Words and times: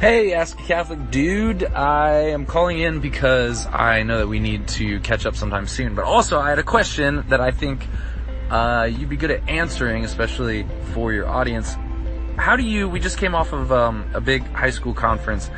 Hey, 0.00 0.32
Ask 0.32 0.58
a 0.58 0.62
Catholic 0.62 1.10
Dude. 1.10 1.62
I 1.62 2.30
am 2.30 2.46
calling 2.46 2.78
in 2.78 3.00
because 3.00 3.66
I 3.66 4.02
know 4.02 4.16
that 4.16 4.28
we 4.28 4.40
need 4.40 4.66
to 4.68 4.98
catch 5.00 5.26
up 5.26 5.36
sometime 5.36 5.66
soon, 5.66 5.94
but 5.94 6.06
also 6.06 6.40
I 6.40 6.48
had 6.48 6.58
a 6.58 6.62
question 6.62 7.22
that 7.28 7.42
I 7.42 7.50
think 7.50 7.86
uh, 8.48 8.88
you'd 8.90 9.10
be 9.10 9.18
good 9.18 9.30
at 9.30 9.46
answering, 9.46 10.06
especially 10.06 10.66
for 10.94 11.12
your 11.12 11.28
audience. 11.28 11.76
How 12.38 12.56
do 12.56 12.62
you, 12.62 12.88
we 12.88 12.98
just 12.98 13.18
came 13.18 13.34
off 13.34 13.52
of 13.52 13.72
um, 13.72 14.10
a 14.14 14.22
big 14.22 14.42
high 14.54 14.70
school 14.70 14.94
conference, 14.94 15.50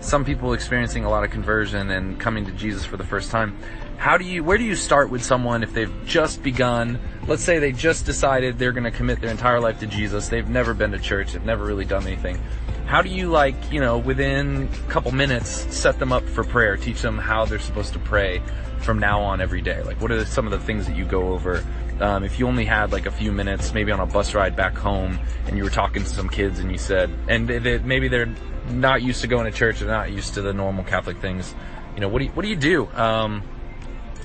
some 0.00 0.26
people 0.26 0.52
experiencing 0.52 1.06
a 1.06 1.08
lot 1.08 1.24
of 1.24 1.30
conversion 1.30 1.90
and 1.90 2.20
coming 2.20 2.44
to 2.44 2.52
Jesus 2.52 2.84
for 2.84 2.98
the 2.98 3.04
first 3.04 3.30
time. 3.30 3.56
How 3.96 4.18
do 4.18 4.26
you, 4.26 4.44
where 4.44 4.58
do 4.58 4.64
you 4.64 4.76
start 4.76 5.08
with 5.08 5.24
someone 5.24 5.62
if 5.62 5.72
they've 5.72 6.04
just 6.04 6.42
begun, 6.42 7.00
let's 7.26 7.42
say 7.42 7.60
they 7.60 7.72
just 7.72 8.04
decided 8.04 8.58
they're 8.58 8.72
going 8.72 8.84
to 8.84 8.90
commit 8.90 9.22
their 9.22 9.30
entire 9.30 9.58
life 9.58 9.80
to 9.80 9.86
Jesus, 9.86 10.28
they've 10.28 10.50
never 10.50 10.74
been 10.74 10.92
to 10.92 10.98
church, 10.98 11.32
they've 11.32 11.42
never 11.42 11.64
really 11.64 11.86
done 11.86 12.06
anything 12.06 12.38
how 12.86 13.02
do 13.02 13.08
you 13.10 13.28
like, 13.28 13.72
you 13.72 13.80
know, 13.80 13.98
within 13.98 14.68
a 14.86 14.90
couple 14.90 15.12
minutes, 15.12 15.50
set 15.74 15.98
them 15.98 16.12
up 16.12 16.24
for 16.24 16.44
prayer, 16.44 16.76
teach 16.76 17.02
them 17.02 17.18
how 17.18 17.44
they're 17.44 17.58
supposed 17.58 17.92
to 17.94 17.98
pray 17.98 18.40
from 18.78 18.98
now 18.98 19.20
on 19.20 19.40
every 19.40 19.60
day? 19.60 19.82
Like, 19.82 20.00
what 20.00 20.12
are 20.12 20.24
some 20.24 20.46
of 20.46 20.52
the 20.52 20.60
things 20.60 20.86
that 20.86 20.96
you 20.96 21.04
go 21.04 21.32
over? 21.32 21.64
Um, 22.00 22.24
if 22.24 22.38
you 22.38 22.46
only 22.46 22.64
had 22.64 22.92
like 22.92 23.06
a 23.06 23.10
few 23.10 23.32
minutes, 23.32 23.74
maybe 23.74 23.90
on 23.90 24.00
a 24.00 24.06
bus 24.06 24.34
ride 24.34 24.54
back 24.54 24.76
home, 24.76 25.18
and 25.46 25.56
you 25.56 25.64
were 25.64 25.70
talking 25.70 26.04
to 26.04 26.08
some 26.08 26.28
kids, 26.28 26.60
and 26.60 26.70
you 26.70 26.78
said, 26.78 27.10
and 27.28 27.48
they, 27.48 27.58
they, 27.58 27.78
maybe 27.78 28.06
they're 28.06 28.32
not 28.70 29.02
used 29.02 29.20
to 29.22 29.26
going 29.26 29.50
to 29.50 29.56
church, 29.56 29.80
they're 29.80 29.88
not 29.88 30.12
used 30.12 30.34
to 30.34 30.42
the 30.42 30.52
normal 30.52 30.84
Catholic 30.84 31.18
things. 31.18 31.54
You 31.94 32.02
know, 32.02 32.08
what 32.08 32.20
do 32.20 32.26
you, 32.26 32.30
what 32.32 32.42
do 32.42 32.48
you 32.48 32.56
do? 32.56 32.86
Um, 32.94 33.42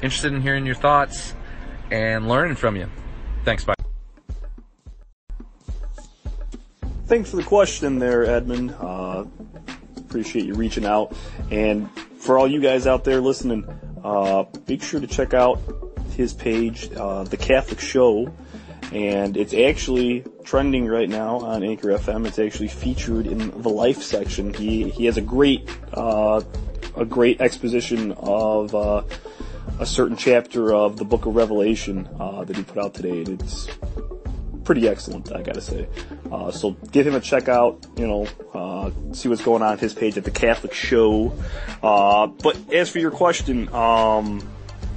interested 0.04 0.34
in 0.34 0.42
hearing 0.42 0.66
your 0.66 0.76
thoughts 0.76 1.34
and 1.90 2.28
learning 2.28 2.58
from 2.58 2.76
you. 2.76 2.90
Thanks. 3.44 3.64
Bye. 3.64 3.81
Thanks 7.12 7.30
for 7.30 7.36
the 7.36 7.44
question 7.44 8.00
there, 8.00 8.24
Edmund. 8.24 8.74
Uh, 8.80 9.26
appreciate 9.98 10.46
you 10.46 10.54
reaching 10.54 10.86
out. 10.86 11.14
And 11.52 11.92
for 12.18 12.38
all 12.38 12.48
you 12.48 12.62
guys 12.62 12.88
out 12.88 13.04
there 13.04 13.20
listening, 13.20 13.66
uh, 14.02 14.46
make 14.66 14.82
sure 14.82 15.02
to 15.02 15.08
check 15.08 15.34
out 15.34 15.60
his 16.16 16.32
page, 16.32 16.90
uh, 16.96 17.26
The 17.26 17.36
Catholic 17.36 17.82
Show. 17.82 18.34
And 18.94 19.36
it's 19.36 19.54
actually 19.54 20.24
trending 20.46 20.88
right 20.88 21.10
now 21.10 21.40
on 21.40 21.64
Anchor 21.64 21.90
FM. 21.90 22.26
It's 22.26 22.40
actually 22.40 22.70
featured 22.70 23.28
in 23.28 23.62
the 23.62 23.70
Life 23.70 24.02
section. 24.02 24.54
He, 24.54 24.90
he 24.90 25.04
has 25.04 25.18
a 25.18 25.22
great, 25.22 25.70
uh, 25.92 26.42
a 26.96 27.04
great 27.04 27.42
exposition 27.42 28.14
of, 28.14 28.74
uh, 28.74 29.04
a 29.82 29.86
certain 29.86 30.16
chapter 30.16 30.74
of 30.74 30.96
the 30.96 31.04
book 31.04 31.26
of 31.26 31.36
Revelation, 31.36 32.08
uh, 32.22 32.46
that 32.46 32.56
he 32.56 32.64
put 32.64 32.78
out 32.78 32.94
today. 32.94 33.24
And 33.24 33.42
it's 33.42 33.68
pretty 34.64 34.88
excellent, 34.88 35.32
I 35.34 35.42
gotta 35.42 35.62
say. 35.62 35.88
Uh, 36.32 36.52
so 36.52 36.72
give 36.92 37.08
him 37.08 37.16
a 37.16 37.20
check 37.20 37.50
out, 37.50 37.86
you 37.98 38.08
know, 38.08 38.28
uh, 38.54 38.92
see 39.14 39.30
what's 39.30 39.44
going 39.44 39.62
on 39.62 39.78
his 39.78 39.94
page 39.94 40.18
at 40.18 40.24
the 40.24 40.32
Catholic 40.32 40.74
Show. 40.74 41.34
Uh, 41.82 42.28
but 42.28 42.58
as 42.74 42.90
for 42.90 43.00
your 43.00 43.12
question, 43.12 43.68
um, 43.74 44.48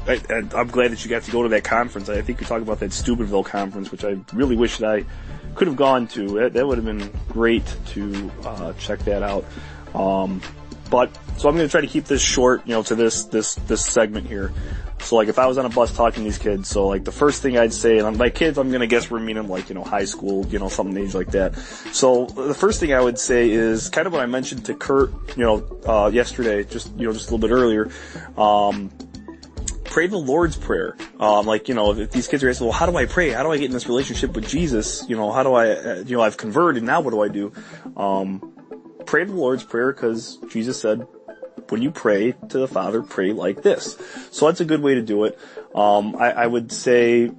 I, 0.07 0.21
am 0.31 0.69
glad 0.69 0.93
that 0.93 1.05
you 1.05 1.11
got 1.11 1.23
to 1.23 1.31
go 1.31 1.43
to 1.43 1.49
that 1.51 1.65
conference. 1.65 2.09
I 2.09 2.21
think 2.23 2.41
you're 2.41 2.49
talking 2.49 2.63
about 2.63 2.81
that 2.81 2.93
Steubenville 2.93 3.45
conference, 3.45 3.91
which 3.91 4.05
I 4.05 4.17
really 4.33 4.57
wish 4.57 4.79
that 4.79 4.91
I 4.91 5.05
could 5.55 5.67
have 5.67 5.77
gone 5.77 6.09
to. 6.09 6.41
That, 6.41 6.53
that 6.53 6.67
would 6.67 6.77
have 6.77 6.85
been 6.85 7.11
great 7.29 7.65
to 7.89 8.31
uh, 8.45 8.73
check 8.75 9.01
that 9.01 9.23
out. 9.23 9.47
Um, 9.95 10.43
but 10.91 11.17
so 11.39 11.49
I'm 11.49 11.57
going 11.57 11.67
to 11.67 11.71
try 11.71 11.81
to 11.81 11.87
keep 11.87 12.05
this 12.05 12.21
short, 12.21 12.67
you 12.67 12.75
know, 12.75 12.83
to 12.83 12.95
this 12.95 13.25
this 13.25 13.55
this 13.55 13.85
segment 13.85 14.27
here. 14.27 14.53
So 15.01 15.17
like 15.17 15.29
if 15.29 15.39
I 15.39 15.47
was 15.47 15.59
on 15.59 15.67
a 15.67 15.69
bus 15.69 15.95
talking 15.95 16.23
to 16.23 16.25
these 16.25 16.39
kids, 16.39 16.69
so 16.69 16.87
like 16.87 17.05
the 17.05 17.13
first 17.13 17.43
thing 17.43 17.59
I'd 17.59 17.73
say, 17.73 17.99
and 17.99 18.17
by 18.17 18.31
kids 18.31 18.59
I'm 18.59 18.71
gonna 18.71 18.87
guess 18.87 19.11
we're 19.11 19.21
meaning 19.21 19.49
like, 19.49 19.69
you 19.69 19.75
know, 19.75 19.85
high 19.85 20.07
school, 20.07 20.47
you 20.47 20.59
know, 20.59 20.69
something 20.69 20.97
age 20.97 21.15
like 21.15 21.33
that. 21.33 21.57
So 21.93 22.27
the 22.27 22.55
first 22.55 22.81
thing 22.81 22.95
I 22.95 23.01
would 23.01 23.19
say 23.19 23.51
is 23.51 23.91
kind 23.91 24.07
of 24.07 24.13
what 24.13 24.23
I 24.23 24.27
mentioned 24.27 24.65
to 24.67 24.75
Kurt, 24.75 25.13
you 25.37 25.45
know, 25.45 25.81
uh, 25.87 26.11
yesterday, 26.11 26.65
just, 26.65 26.95
you 26.97 27.07
know, 27.07 27.13
just 27.13 27.31
a 27.31 27.35
little 27.35 27.47
bit 27.47 27.55
earlier. 27.55 27.91
Um, 28.39 28.91
pray 29.85 30.07
the 30.07 30.19
Lord's 30.19 30.57
Prayer. 30.57 30.97
Um, 31.21 31.47
like, 31.47 31.69
you 31.69 31.75
know, 31.75 31.93
if 31.93 32.11
these 32.11 32.27
kids 32.27 32.43
are 32.43 32.51
asking, 32.51 32.67
well, 32.67 32.77
how 32.77 32.87
do 32.87 32.97
I 32.97 33.07
pray? 33.07 33.31
How 33.31 33.43
do 33.43 33.53
I 33.53 33.59
get 33.59 33.67
in 33.67 33.73
this 33.73 33.87
relationship 33.87 34.35
with 34.35 34.49
Jesus? 34.49 35.05
You 35.09 35.17
know, 35.17 35.31
how 35.31 35.43
do 35.43 35.55
I, 35.55 35.71
uh, 35.71 35.95
you 36.07 36.17
know, 36.17 36.23
I've 36.23 36.37
converted, 36.37 36.83
now 36.83 37.01
what 37.01 37.11
do 37.11 37.23
I 37.23 37.29
do? 37.29 37.53
Um, 37.97 38.53
pray 39.07 39.25
the 39.25 39.33
Lord's 39.33 39.63
Prayer 39.63 39.93
because 39.93 40.39
Jesus 40.49 40.81
said, 40.81 41.07
when 41.69 41.83
you 41.83 41.91
pray 41.91 42.33
to 42.49 42.59
the 42.59 42.69
Father, 42.69 43.03
pray 43.03 43.33
like 43.33 43.63
this. 43.63 43.97
So 44.31 44.47
that's 44.47 44.61
a 44.61 44.65
good 44.65 44.83
way 44.83 44.95
to 44.95 45.03
do 45.03 45.25
it. 45.25 45.39
Um, 45.75 46.17
I, 46.17 46.33
I 46.33 46.47
would 46.47 46.73
say 46.73 47.31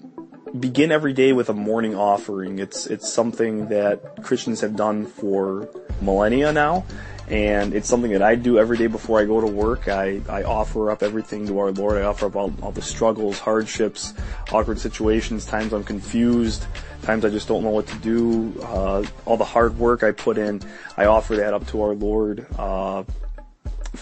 begin 0.60 0.92
every 0.92 1.14
day 1.14 1.34
with 1.34 1.50
a 1.50 1.54
morning 1.54 1.96
offering. 1.96 2.60
It's 2.60 2.88
it's 2.88 3.12
something 3.12 3.70
that 3.70 4.24
Christians 4.24 4.62
have 4.62 4.76
done 4.76 5.06
for 5.06 5.70
millennia 6.02 6.52
now, 6.52 6.86
and 7.28 7.74
it's 7.74 7.90
something 7.90 8.12
that 8.12 8.22
I 8.22 8.36
do 8.36 8.58
every 8.58 8.78
day 8.78 8.88
before 8.88 9.20
I 9.20 9.26
go 9.26 9.42
to 9.42 9.48
work. 9.48 9.88
I, 9.88 10.22
I 10.30 10.44
offer 10.44 10.92
up 10.92 11.04
everything 11.04 11.48
to 11.48 11.60
our 11.60 11.72
Lord. 11.72 11.98
I 11.98 12.06
offer 12.06 12.28
up 12.28 12.36
all, 12.36 12.54
all 12.62 12.72
the 12.72 12.82
struggles, 12.82 13.40
hardships, 13.40 14.14
awkward 14.52 14.80
situations, 14.80 15.46
times 15.46 15.74
I'm 15.74 15.84
confused, 15.84 16.66
times 17.02 17.26
I 17.26 17.30
just 17.30 17.48
don't 17.48 17.64
know 17.64 17.72
what 17.72 17.88
to 17.88 17.98
do, 17.98 18.54
uh, 18.64 19.04
all 19.26 19.38
the 19.38 19.46
hard 19.46 19.78
work 19.78 20.04
I 20.04 20.12
put 20.12 20.38
in. 20.38 20.62
I 20.98 21.06
offer 21.06 21.36
that 21.38 21.54
up 21.54 21.68
to 21.68 21.82
our 21.82 21.96
Lord. 21.96 22.46
Uh, 22.58 23.04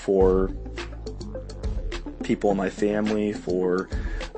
for 0.04 0.52
people 2.24 2.52
in 2.52 2.58
my 2.58 2.70
family, 2.70 3.34
for 3.34 3.90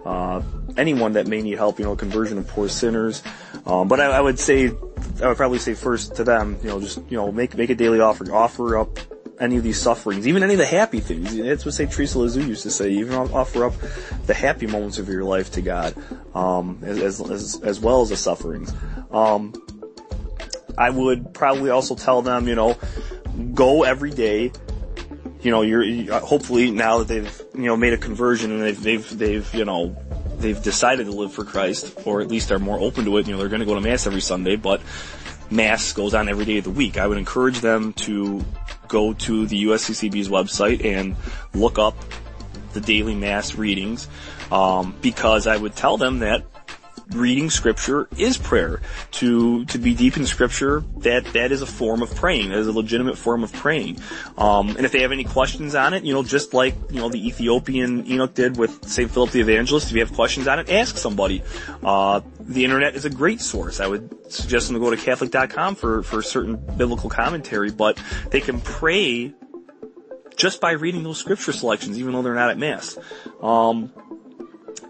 uh, 0.06 0.42
anyone 0.78 1.14
that 1.14 1.28
may 1.28 1.42
need 1.42 1.58
help, 1.58 1.80
you 1.80 1.86
know, 1.86 1.96
conversion 1.96 2.38
of 2.38 2.48
poor 2.48 2.70
sinners. 2.70 3.24
Um, 3.66 3.88
but 3.88 4.00
I, 4.00 4.06
I, 4.06 4.22
would 4.22 4.40
say, 4.40 4.68
I 5.22 5.28
would 5.28 5.38
probably 5.38 5.60
say 5.60 5.74
first 5.74 6.16
to 6.16 6.24
them, 6.24 6.58
you 6.62 6.70
know, 6.70 6.80
just, 6.80 7.00
you 7.10 7.18
know, 7.18 7.32
make, 7.32 7.56
make 7.56 7.70
a 7.70 7.76
daily 7.76 8.00
offering, 8.00 8.32
offer 8.32 8.78
up 8.78 9.00
any 9.40 9.58
of 9.58 9.64
these 9.64 9.82
sufferings, 9.82 10.28
even 10.28 10.44
any 10.44 10.54
of 10.54 10.60
the 10.60 10.66
happy 10.66 11.00
things. 11.00 11.36
That's 11.36 11.66
what 11.66 11.74
St. 11.74 11.92
Teresa 11.92 12.20
Lisieux 12.20 12.46
used 12.46 12.64
to 12.64 12.72
say, 12.72 12.92
even 12.92 13.16
offer 13.16 13.66
up 13.66 13.74
the 14.28 14.34
happy 14.34 14.68
moments 14.68 14.98
of 14.98 15.10
your 15.10 15.24
life 15.24 15.52
to 15.54 15.62
God, 15.62 15.96
um, 16.36 16.80
as, 16.84 17.20
as, 17.22 17.62
as 17.62 17.80
well 17.80 18.02
as 18.02 18.10
the 18.10 18.18
sufferings. 18.18 18.74
Um, 19.12 19.54
I 20.78 20.90
would 20.90 21.34
probably 21.34 21.70
also 21.70 21.96
tell 21.96 22.22
them, 22.22 22.48
you 22.48 22.56
know, 22.56 22.78
go 23.54 23.84
every 23.84 24.12
day, 24.12 24.52
you 25.46 25.52
know, 25.52 25.62
you're 25.62 26.20
hopefully 26.22 26.72
now 26.72 26.98
that 26.98 27.08
they've 27.08 27.42
you 27.54 27.68
know 27.68 27.78
made 27.78 27.94
a 27.94 27.98
conversion 27.98 28.52
and 28.52 28.64
they've 28.64 28.82
they've 28.82 29.18
they've 29.18 29.54
you 29.54 29.64
know 29.64 29.96
they've 30.40 30.62
decided 30.62 31.06
to 31.06 31.12
live 31.12 31.32
for 31.32 31.44
Christ, 31.46 31.96
or 32.04 32.22
at 32.22 32.30
least 32.30 32.52
are 32.52 32.58
more 32.58 32.80
open 32.80 33.06
to 33.06 33.18
it. 33.18 33.28
You 33.28 33.34
know, 33.34 33.38
they're 33.38 33.50
going 33.50 33.60
to 33.60 33.66
go 33.68 33.76
to 33.76 33.82
mass 33.82 34.08
every 34.08 34.22
Sunday, 34.22 34.56
but 34.56 34.82
mass 35.52 35.94
goes 35.94 36.16
on 36.16 36.30
every 36.30 36.46
day 36.46 36.58
of 36.58 36.64
the 36.64 36.72
week. 36.72 36.98
I 36.98 37.06
would 37.06 37.20
encourage 37.20 37.60
them 37.60 37.94
to 37.94 38.44
go 38.88 39.14
to 39.14 39.46
the 39.46 39.66
USCCB's 39.66 40.30
website 40.30 40.84
and 40.84 41.16
look 41.54 41.78
up 41.78 41.96
the 42.74 42.82
daily 42.82 43.14
mass 43.14 43.54
readings, 43.54 44.08
um, 44.52 44.96
because 45.00 45.46
I 45.46 45.58
would 45.58 45.76
tell 45.76 45.98
them 45.98 46.20
that 46.20 46.44
reading 47.12 47.50
scripture 47.50 48.08
is 48.18 48.38
prayer. 48.38 48.82
To 49.12 49.66
to 49.66 49.78
be 49.78 49.94
deep 49.94 50.18
in 50.18 50.26
scripture, 50.26 50.84
that 50.98 51.26
that 51.34 51.52
is 51.52 51.62
a 51.62 51.66
form 51.66 52.02
of 52.02 52.16
praying. 52.16 52.50
That 52.50 52.60
is 52.60 52.68
a 52.68 52.72
legitimate 52.72 53.18
form 53.18 53.44
of 53.44 53.54
praying. 53.54 54.00
Um, 54.38 54.70
and 54.70 54.86
if 54.86 54.92
they 54.92 55.02
have 55.02 55.12
any 55.12 55.24
questions 55.24 55.76
on 55.76 55.94
it, 55.94 56.04
you 56.04 56.14
know, 56.14 56.24
just 56.24 56.54
like 56.54 56.76
you 56.90 57.00
know 57.00 57.10
the 57.10 57.28
Ethiopian 57.28 58.06
Eunuch 58.06 58.34
did 58.34 58.58
with 58.58 58.88
Saint 58.88 59.12
Philip 59.12 59.32
the 59.32 59.42
Evangelist, 59.42 59.88
if 59.88 59.94
you 59.94 60.00
have 60.02 60.14
questions 60.14 60.48
on 60.48 60.60
it, 60.60 60.70
ask 60.70 60.98
somebody. 60.98 61.44
Uh, 61.84 62.22
the 62.40 62.64
internet 62.64 62.96
is 62.96 63.06
a 63.06 63.10
great 63.10 63.42
source. 63.42 63.80
I 63.80 63.88
would 63.88 64.32
suggest 64.32 64.68
them 64.68 64.76
to 64.76 64.80
go 64.80 64.90
to 64.90 64.98
Catholic.com 64.98 65.76
for 65.76 66.04
for 66.04 66.22
certain 66.22 66.56
biblical 66.78 67.10
commentary, 67.10 67.72
but 67.72 68.02
they 68.32 68.42
can 68.42 68.62
pray 68.62 69.34
just 70.36 70.60
by 70.62 70.72
reading 70.72 71.04
those 71.04 71.18
scripture 71.18 71.54
selections, 71.54 71.98
even 71.98 72.14
though 72.14 72.22
they're 72.22 72.36
not 72.36 72.50
at 72.50 72.58
mass. 72.58 72.98
Um, 73.42 73.92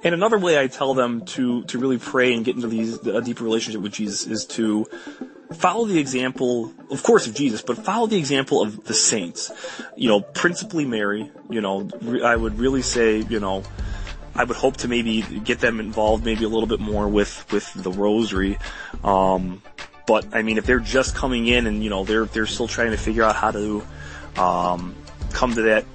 and 0.06 0.14
another 0.14 0.38
way 0.38 0.60
I 0.60 0.68
tell 0.68 0.94
them 0.94 1.26
to, 1.26 1.64
to 1.64 1.80
really 1.80 1.98
pray 1.98 2.34
and 2.34 2.46
get 2.46 2.56
into 2.56 2.68
these, 2.68 3.06
a 3.08 3.22
deeper 3.22 3.44
relationship 3.44 3.82
with 3.82 3.92
Jesus 3.92 4.28
is 4.28 4.46
to 4.46 4.86
follow 5.52 5.86
the 5.86 5.98
example, 5.98 6.72
of 6.92 7.02
course, 7.02 7.26
of 7.26 7.34
Jesus, 7.34 7.64
but 7.64 7.84
follow 7.84 8.06
the 8.06 8.18
example 8.18 8.62
of 8.62 8.84
the 8.84 8.94
saints. 8.94 9.52
You 9.98 10.10
know, 10.10 10.22
principally 10.22 10.86
Mary, 10.86 11.32
you 11.50 11.60
know, 11.60 11.90
I 12.24 12.36
would 12.36 12.60
really 12.60 12.84
say, 12.84 13.18
you 13.18 13.40
know, 13.40 13.64
I 14.36 14.44
would 14.44 14.58
hope 14.58 14.78
to 14.78 14.88
maybe 14.88 15.24
get 15.24 15.60
them 15.60 15.80
involved 15.80 16.24
maybe 16.24 16.46
a 16.46 16.50
little 16.50 16.68
bit 16.68 16.80
more 16.80 17.08
with, 17.08 17.52
with 17.52 17.74
the 17.74 17.92
rosary. 17.92 18.60
Um, 19.04 19.64
but 20.06 20.36
I 20.36 20.44
mean, 20.44 20.60
if 20.60 20.68
they're 20.68 20.80
just 20.80 21.16
coming 21.16 21.48
in 21.48 21.66
and, 21.66 21.84
you 21.84 21.90
know, 21.90 22.04
they're, 22.04 22.26
they're 22.26 22.46
still 22.46 22.68
trying 22.68 22.92
to 22.92 22.98
figure 22.98 23.24
out 23.24 23.36
how 23.36 23.50
to, 23.50 23.84
um, 24.38 24.96
come 25.32 25.56
to 25.56 25.64
that 25.64 25.86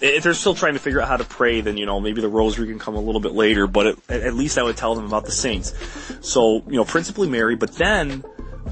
if 0.00 0.22
they're 0.22 0.34
still 0.34 0.54
trying 0.54 0.74
to 0.74 0.80
figure 0.80 1.00
out 1.00 1.08
how 1.08 1.16
to 1.16 1.24
pray, 1.24 1.60
then 1.60 1.76
you 1.76 1.86
know 1.86 2.00
maybe 2.00 2.20
the 2.20 2.28
rosary 2.28 2.68
can 2.68 2.78
come 2.78 2.94
a 2.94 3.00
little 3.00 3.20
bit 3.20 3.32
later. 3.32 3.66
But 3.66 3.86
it, 3.86 3.98
at 4.10 4.34
least 4.34 4.58
I 4.58 4.62
would 4.62 4.76
tell 4.76 4.94
them 4.94 5.06
about 5.06 5.24
the 5.24 5.32
saints. 5.32 5.74
So 6.20 6.62
you 6.66 6.76
know, 6.76 6.84
principally 6.84 7.28
Mary, 7.28 7.56
but 7.56 7.72
then 7.72 8.24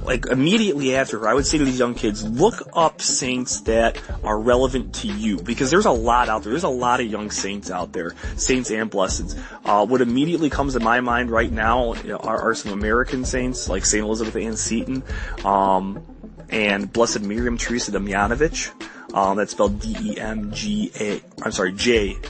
like 0.04 0.26
immediately 0.26 0.94
after 0.96 1.26
I 1.26 1.34
would 1.34 1.46
say 1.46 1.58
to 1.58 1.64
these 1.64 1.78
young 1.78 1.94
kids, 1.94 2.22
look 2.22 2.68
up 2.74 3.00
saints 3.00 3.62
that 3.62 3.98
are 4.22 4.38
relevant 4.38 4.94
to 4.96 5.08
you 5.08 5.38
because 5.38 5.70
there's 5.70 5.86
a 5.86 5.92
lot 5.92 6.28
out 6.28 6.42
there. 6.42 6.50
There's 6.50 6.64
a 6.64 6.68
lot 6.68 7.00
of 7.00 7.06
young 7.06 7.30
saints 7.30 7.70
out 7.70 7.92
there, 7.92 8.14
saints 8.36 8.70
and 8.70 8.90
blesseds. 8.90 9.38
Uh, 9.64 9.86
what 9.86 10.00
immediately 10.00 10.50
comes 10.50 10.74
to 10.74 10.80
my 10.80 11.00
mind 11.00 11.30
right 11.30 11.50
now 11.50 11.94
are, 11.94 12.50
are 12.50 12.54
some 12.54 12.72
American 12.72 13.24
saints 13.24 13.68
like 13.68 13.84
Saint 13.84 14.04
Elizabeth 14.04 14.36
Ann 14.36 14.56
Seton. 14.56 15.02
Um, 15.44 16.04
and 16.50 16.92
Blessed 16.92 17.22
Miriam 17.22 17.58
Teresa 17.58 17.90
Demjanovich. 17.90 18.70
Um, 19.14 19.36
that's 19.36 19.52
spelled 19.52 19.78
D-E-M-G-A, 19.78 21.22
I'm 21.42 21.52
sorry, 21.52 21.72
J-A-N-O-V-I-C-H. 21.72 22.22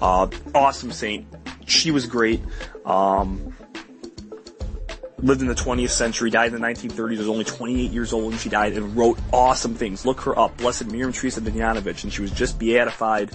Uh, 0.00 0.28
awesome 0.54 0.92
saint. 0.92 1.26
She 1.66 1.90
was 1.90 2.06
great. 2.06 2.40
Um, 2.86 3.56
lived 5.18 5.40
in 5.40 5.48
the 5.48 5.54
20th 5.54 5.90
century, 5.90 6.30
died 6.30 6.54
in 6.54 6.60
the 6.60 6.66
1930s, 6.66 7.18
was 7.18 7.28
only 7.28 7.44
28 7.44 7.90
years 7.90 8.12
old 8.12 8.30
when 8.30 8.38
she 8.38 8.48
died, 8.48 8.74
and 8.74 8.96
wrote 8.96 9.18
awesome 9.32 9.74
things. 9.74 10.06
Look 10.06 10.20
her 10.22 10.38
up, 10.38 10.56
Blessed 10.58 10.86
Miriam 10.86 11.12
Teresa 11.12 11.40
Demjanovich, 11.40 12.04
and 12.04 12.12
she 12.12 12.22
was 12.22 12.30
just 12.30 12.56
beatified 12.58 13.30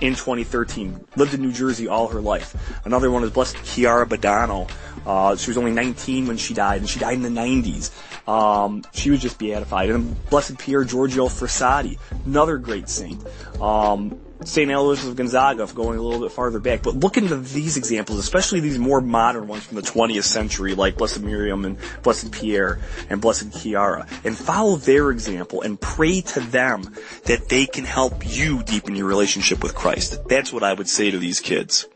in 0.00 0.14
2013. 0.14 1.04
Lived 1.16 1.34
in 1.34 1.42
New 1.42 1.52
Jersey 1.52 1.88
all 1.88 2.06
her 2.08 2.20
life. 2.20 2.54
Another 2.84 3.10
one 3.10 3.24
is 3.24 3.30
Blessed 3.30 3.56
Chiara 3.64 4.06
Badano. 4.06 4.70
Uh, 5.06 5.36
she 5.36 5.50
was 5.50 5.58
only 5.58 5.72
19 5.72 6.26
when 6.26 6.36
she 6.36 6.54
died, 6.54 6.80
and 6.80 6.88
she 6.88 6.98
died 6.98 7.14
in 7.14 7.22
the 7.22 7.28
90s. 7.28 7.90
Um, 8.28 8.84
she 8.92 9.10
was 9.10 9.20
just 9.20 9.38
beatified. 9.38 9.90
And 9.90 10.30
Blessed 10.30 10.58
Pier 10.58 10.84
Giorgio 10.84 11.26
Frassati, 11.26 11.98
another 12.24 12.58
great 12.58 12.88
saint. 12.88 13.24
Um, 13.60 14.20
St. 14.44 14.70
Aloysius 14.70 15.08
of 15.08 15.16
Gonzaga, 15.16 15.66
going 15.74 15.98
a 15.98 16.02
little 16.02 16.20
bit 16.20 16.32
farther 16.32 16.58
back. 16.58 16.82
But 16.82 16.96
look 16.96 17.16
into 17.16 17.36
these 17.36 17.76
examples, 17.76 18.18
especially 18.18 18.60
these 18.60 18.78
more 18.78 19.00
modern 19.00 19.46
ones 19.46 19.64
from 19.64 19.76
the 19.76 19.82
20th 19.82 20.24
century, 20.24 20.74
like 20.74 20.96
Blessed 20.96 21.20
Miriam 21.20 21.64
and 21.64 21.78
Blessed 22.02 22.32
Pierre 22.32 22.80
and 23.08 23.20
Blessed 23.20 23.52
Chiara, 23.52 24.06
and 24.24 24.36
follow 24.36 24.76
their 24.76 25.10
example 25.10 25.62
and 25.62 25.80
pray 25.80 26.20
to 26.20 26.40
them 26.40 26.82
that 27.24 27.48
they 27.48 27.66
can 27.66 27.84
help 27.84 28.36
you 28.36 28.62
deepen 28.62 28.96
your 28.96 29.06
relationship 29.06 29.62
with 29.62 29.74
Christ. 29.74 30.18
That's 30.28 30.52
what 30.52 30.62
I 30.62 30.72
would 30.72 30.88
say 30.88 31.10
to 31.10 31.18
these 31.18 31.40
kids. 31.40 31.86